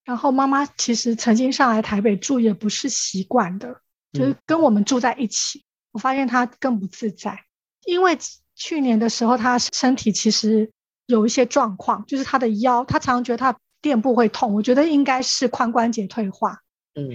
[0.05, 3.79] 然后妈妈其实曾经上来台北住，也不是习惯的，
[4.11, 5.59] 就是跟我们住在一起。
[5.59, 7.37] 嗯、我发现她更不自在，
[7.85, 8.17] 因为
[8.55, 10.71] 去年的时候她身体其实
[11.05, 16.59] 有一些状况，就是她的腰，她常常觉得她垫部会痛，我觉得应该是髋关节退化。
[16.95, 17.09] 嗯，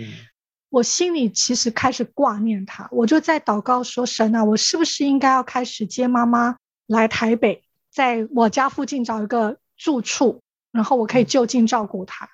[0.70, 6.56] 我心里其实开始挂念他，我就在祷告说：神啊，我是不是应该要开始接妈妈
[6.86, 10.42] 来台北，在我家附近找一个住处，
[10.72, 12.24] 然后我可以就近照顾她。
[12.26, 12.28] 嗯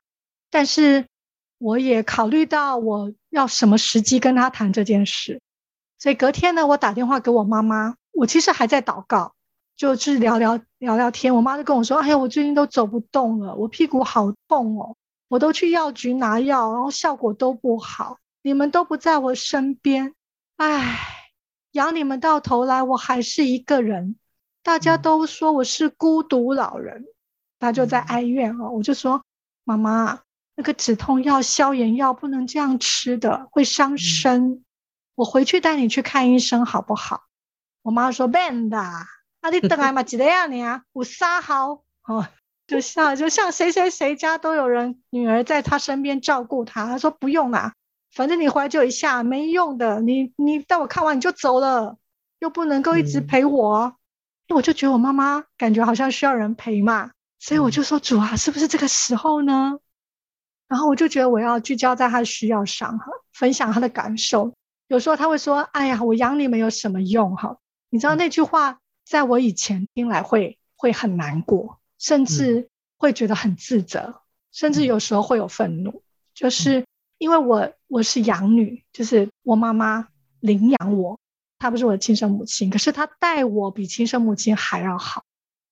[0.52, 1.06] 但是
[1.58, 5.40] 我也考虑到我要什么时机跟他谈这件事，
[5.96, 9.36] 所以隔天呢，我打电话给我妈妈，我其实还在祷告，
[9.80, 11.34] 就是聊聊聊聊天。
[11.34, 14.94] 我妈就跟我说：“哎呀，我最近都走不动了，我屁股好痛哦，
[15.26, 20.12] 我都去药局拿药，然后效果都不好，你们都不在我身边，
[20.58, 20.98] 哎，
[21.70, 24.16] 养你们到头来我还是一个人，
[24.62, 27.06] 大家都说我是孤独老人。”
[27.58, 29.24] 她就在哀怨哦，我就说
[29.64, 30.20] ：“妈妈。”
[30.56, 34.50] 那个止痛药、消炎药不能这样吃的，会伤身。
[34.50, 34.64] 嗯、
[35.14, 37.22] 我回去带你去看医生好不好？
[37.80, 38.78] 我妈说 Ben 的，
[39.41, 40.82] 啊你等来嘛几个样你啊？
[40.93, 42.26] 我三号哦，
[42.66, 46.86] 就像就像谁谁谁家都有人女儿在他身边照顾他。
[46.86, 47.74] 他说不用啦，
[48.12, 50.01] 反正你回来就一下，没用的。
[50.01, 51.97] 你你带我看完你就走了，
[52.38, 53.97] 又不能够一直陪我。
[54.49, 59.78] 嗯、我就觉得我妈妈感觉好像需要人陪嘛，所以我就说主啊，是不是这个时候呢？
[60.68, 64.53] 然后我就觉得我要聚焦在他的需要上哈，分享他的感受。
[64.86, 67.57] 有时候他会说：“哎呀，我养你们有什么用？”哈，
[67.88, 68.79] 你知道那句话
[69.11, 76.04] 在我以前听来会会很难过，甚至会觉得很自责，甚至有时候会有愤怒。
[76.32, 76.86] 就是
[77.18, 80.06] 因为我我是养女，就是我妈妈
[80.38, 81.18] 领养我，
[81.58, 85.24] 她不是我的亲生母亲，可是她待我比亲生母亲还要好。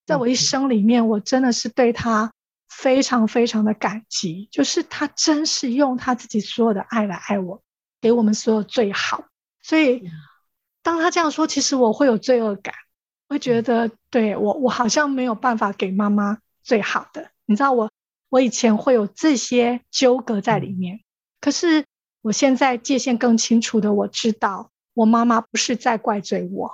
[0.05, 2.33] 在我一生里面，我真的是对她。
[2.69, 7.63] 非常非常的感激，就是她真是用她自己所有的爱来爱我，
[7.99, 9.25] 给我们所有最好。
[9.63, 10.03] 所以
[10.83, 12.75] 当他这样说，其实我会有罪恶感，
[13.29, 17.31] 会觉得对我我好像没有办法给妈妈最好的。
[17.47, 17.91] 你知道我
[18.29, 21.01] 我以前会有这些纠葛在里面，
[21.41, 21.85] 可是
[22.23, 26.71] 我现在界限更清楚的，我知道我妈妈不是在怪罪我，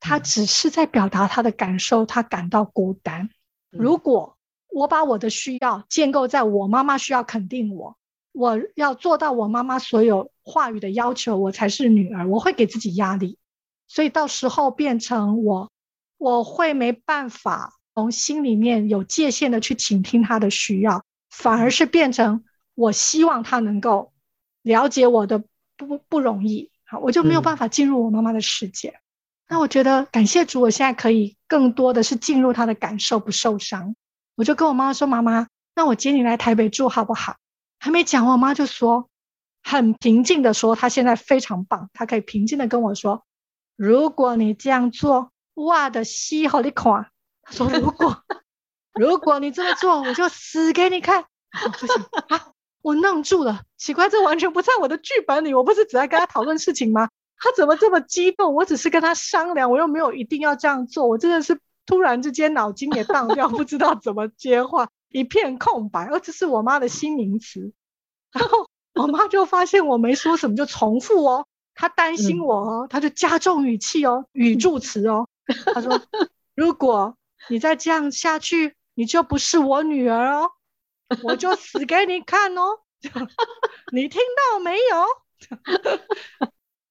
[0.00, 3.30] 她只是在表达她的感受，她感到孤单。
[3.70, 4.36] 如果
[4.70, 7.96] 我把我的需要建构在我妈妈需要肯定我，
[8.32, 12.28] 我要做到我妈妈所有话语的要求，我才是女儿。
[12.28, 13.38] 我会给自己压力，
[13.86, 15.70] 所以到时候变成我，
[16.18, 22.44] 我会没办法从心里面有界限的去倾听他的需要，反而是变成
[22.74, 24.12] 我希望他能够
[24.62, 25.42] 了解我的
[25.76, 28.88] 不不容易，好，我就没有办法进入我妈妈的世界。
[28.88, 29.00] 嗯、
[29.50, 33.94] 那我觉得感谢主，我现在可以更多的是进入他的感受，不受伤。
[34.34, 37.36] 我就跟我妈妈说：“妈妈，那我接你来台北住好不好？”
[37.80, 39.08] 还没讲，我妈就说，
[39.62, 43.24] 很平静的说：“她现在非常棒，她可以平静的跟我说，
[43.76, 45.32] 如果你这样做，
[45.66, 47.06] 哇的西好你看。”
[47.42, 48.24] 他说：“如果
[48.94, 51.24] 如果你这么做，我就死给你看。”
[51.78, 51.96] 不行
[52.28, 52.52] 啊，
[52.82, 55.54] 我愣住了，奇怪，这完全不在我的剧本里。
[55.54, 57.08] 我不是只在跟他讨论事情吗？
[57.38, 58.54] 他怎么这么激动？
[58.54, 61.06] 我只是跟他商量，我又没有一定要这样做。
[61.06, 61.58] 我真的是。
[61.86, 66.04] 突然之间脑筋也荡掉，不知道怎么接话，一片空白。
[66.04, 67.72] 而这是我妈的新名词，
[68.30, 71.46] 然后我妈就发现我没说什么，就重复哦。
[71.74, 75.26] 她担心我哦，她就加重语气哦，语助词哦。
[75.74, 76.00] 她说
[76.54, 77.16] ：“如果
[77.48, 80.50] 你再这样下去，你就不是我女儿哦，
[81.24, 82.80] 我就死给你看哦。
[83.92, 84.20] 你听
[84.52, 85.04] 到没有？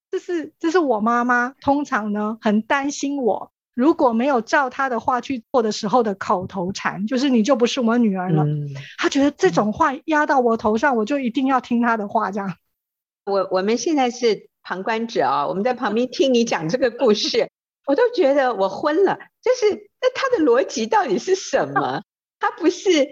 [0.09, 8.43] 这是这是我妈妈，通常呢很担心我。”如果没有照她的话去做的时候的口头禅，就是你就不是我女儿了。
[8.43, 12.31] 嗯、他觉得这种话压到我头上，嗯、我就一定要听她的话。
[12.31, 12.55] 这样，
[13.25, 17.51] 我我们现在是旁观者啊、哦，我们在旁边听你讲这个故事，
[17.87, 19.17] 我都觉得我昏了。
[19.41, 22.03] 就是那他的逻辑到底是什么？
[22.39, 23.07] 他不是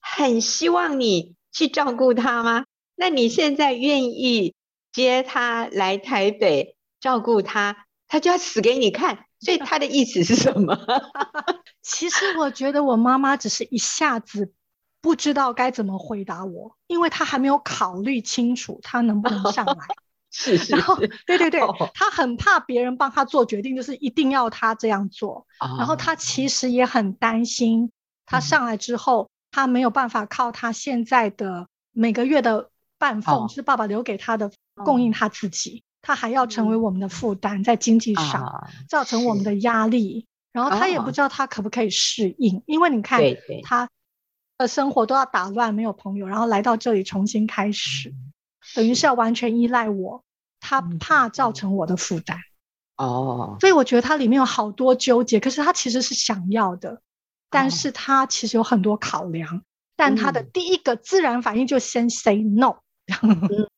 [0.00, 2.66] 很希望你去照顾他吗？
[2.96, 4.54] 那你现在愿意
[4.92, 9.24] 接他来台北照顾他，他就要死给你看。
[9.40, 10.76] 所以他的意思是什么？
[11.80, 14.52] 其实我觉得我妈妈只是一下子
[15.00, 19.76] 不知道该怎么回答我，因为她还没有考虑清楚他能不能上来。
[20.40, 21.60] 是，是是，然后对对对，
[21.94, 25.46] 他很怕别人帮他做决定，就是一定要他这样做。
[25.78, 26.48] 然后他其。
[26.48, 27.92] 实也很担心，
[28.24, 35.84] 他上来之后，他没有办法靠他现在的每个月的半俸，是爸爸留给他的，供应他自己。
[36.00, 40.26] 他还要成为我们的负担，在经济上造成我们的压力。
[40.52, 43.20] 然后他也不知道他可不可以适应，因为你看
[43.62, 43.88] 他
[44.56, 48.14] 的生活都要打乱，没有朋友，然后来到这里重新开始。
[48.74, 49.06] 等于是。
[49.06, 50.24] 要完全依赖我，
[50.60, 52.38] 他怕造成我的负担
[52.96, 55.38] 哦，所以我觉得他里面有好多纠结。
[55.38, 57.00] 可是他其实是想要的，
[57.48, 59.62] 但是他其实有很多考量，
[59.96, 62.78] 但他的第一个自然反应就先 say no。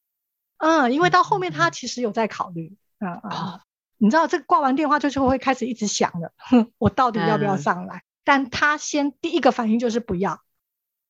[0.59, 3.61] 嗯，因为到后面他其实有在考虑，嗯啊，
[3.99, 8.03] 你知道这个挂完电话就就会开始一直想了，哼， 我到底要不要上来？
[8.25, 10.41] 但他先第一个反应就是不要。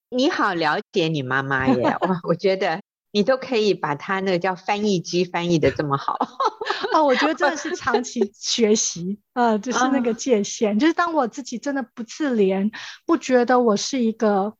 [0.08, 2.80] 你好了解你妈妈耶，我，我觉得。
[3.12, 6.16] 你都可以把他那个叫翻译机翻译的这么好
[6.94, 12.72] 哦，我觉得真的是长期 学习，呃，就是那个界限，就是当我自己真的不自怜，
[13.06, 14.54] 不觉得我是一个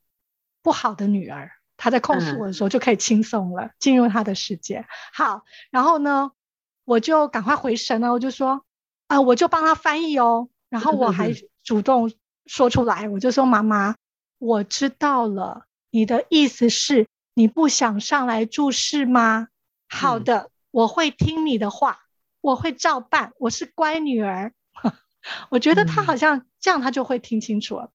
[0.61, 4.85] 不好的女儿，她在控诉我的时候就可以轻松了，进入她的世界。
[5.13, 6.31] 好，然后呢，
[6.85, 8.65] 我就赶快回神了，我就说
[9.07, 11.33] 啊，我就帮她翻译哦，然后我还
[11.63, 12.11] 主动
[12.45, 13.95] 说出来，我就说妈妈，
[14.39, 17.07] 我知道了，你的意思是。
[17.33, 19.47] 你不想上来注释吗？
[19.87, 21.99] 好的，嗯、我会听你的话，
[22.41, 24.53] 我会照办，我是乖女儿。
[25.49, 27.85] 我觉得他好像这样，他就会听清楚了。
[27.85, 27.91] 嗯、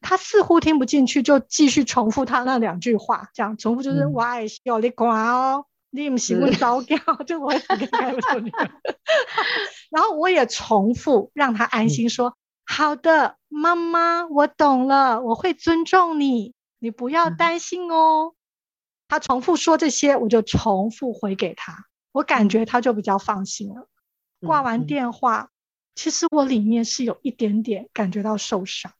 [0.00, 8.50] 他似乎听不进去，就继续重复他那两句话，这样重复就是“我爱小你乖哦，你不喜欢糟糕， 就我会死给开不出你。
[9.90, 18.34] ”然后我也重复让他安心说：“嗯、好的，妈妈，我懂了，我会尊重你，你不要担心哦。
[19.06, 23.88] 嗯”他重复说这些，我就重复回给他，我感觉他就比较放心了。
[24.40, 25.50] 挂完电话，嗯、
[25.94, 28.92] 其实我里面是有一点点感觉到受伤，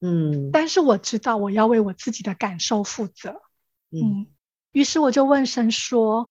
[0.00, 3.42] 嗯，但是我知道我要为我自己的感受负责，
[3.90, 4.26] 嗯，
[4.72, 6.30] 于是我就问神说：“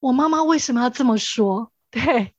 [0.00, 2.34] 我妈妈为什么要这么说？” 对，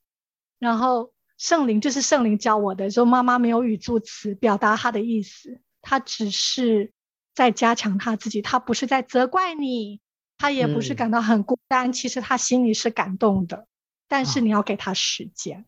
[0.60, 6.91] 然后圣灵就是圣灵教我的，说妈妈没有语助词表达她的意思，她只是。
[7.40, 10.02] 在加强他自己，他不是在责怪你，
[10.38, 11.92] 他也不是感到很孤单。
[11.92, 13.66] 嗯、其实他心里是感动的，
[14.10, 15.64] 但是你要给他时间。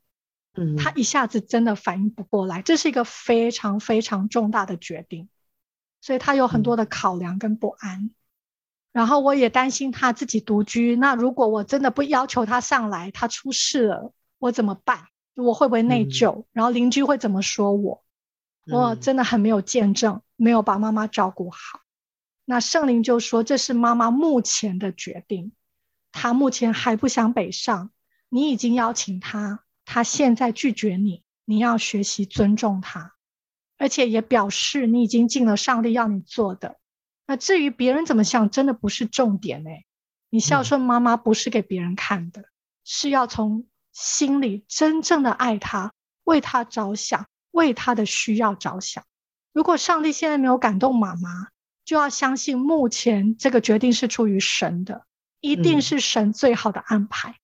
[0.54, 5.30] 嗯，他一下子真的反应不过来，这是一个非常非常重大的决定，
[6.02, 8.02] 所以他有很多的考量跟不安。
[8.02, 8.12] 嗯、
[8.92, 15.06] 然后我也担心他自己独居，那如果我真的不要求他上来，他出事了，我怎么办？
[15.36, 16.42] 我会不会内疚？
[16.42, 18.04] 嗯、然后邻居会怎么说我？
[18.68, 21.80] 我真的很没有见证，没有把妈妈照顾好。
[22.46, 25.54] 那圣灵就说：“这是妈妈目前的决定，
[26.12, 27.92] 她目前还不想北上。
[28.30, 33.14] 你已经邀请她，她现在拒绝你，你要学习尊重她，
[33.78, 36.78] 而且也表示你已经尽了上帝要你做的。
[37.26, 39.86] 那至于别人怎么想，真的不是重点哎。
[40.30, 42.46] 你孝顺妈妈不是给别人看的，
[42.84, 45.94] 是要从心里真正的爱她，
[46.24, 49.04] 为她着想。”为他的需要着想。
[49.54, 51.50] 如果上帝现在没有感动妈妈，
[51.84, 55.06] 就要相信目前这个决定是出于神的，
[55.40, 57.38] 一定是神最好的安排。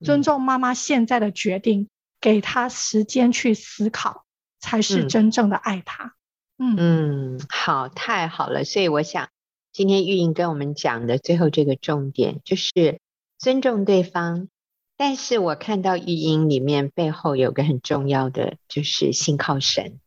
[0.00, 1.88] 嗯、尊重妈妈现在的决定，
[2.20, 4.24] 给她时间去思考，
[4.60, 6.14] 才是真正的爱她。
[6.58, 8.64] 嗯嗯，好，太好了。
[8.64, 9.28] 所以我想，
[9.72, 13.00] 今天玉莹跟我们讲的最后这个重点，就是
[13.38, 14.48] 尊重对方。
[14.96, 19.98] 但是我看到育婴里面背后有个很重要的，就是信靠神，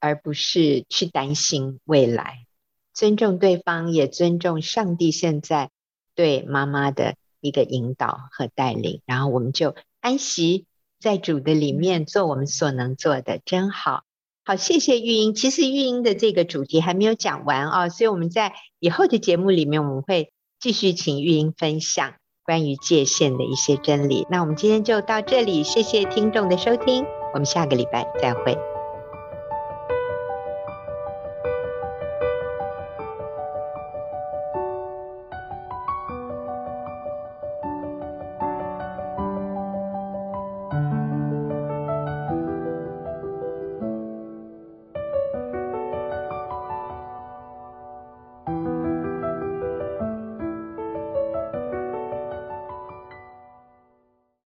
[0.00, 2.44] 而不是去担心未来。
[2.92, 5.70] 尊重对方，也尊重上帝现在
[6.14, 9.00] 对妈妈的一个引导和带领。
[9.06, 10.66] 然后我们就安息
[11.00, 14.02] 在主的里面，做我们所能做的，真好。
[14.44, 15.34] 好，谢谢育婴。
[15.34, 22.14] 其实育婴的这个主题还没有讲完啊，所以我们在以后的节目里面，我们会继续请育婴分享。
[22.48, 28.56] 关于界限的一些真理，那我们今天就到这里，谢谢听众的收听，我们下个礼拜再会。